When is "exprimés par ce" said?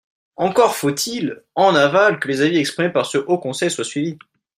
2.57-3.19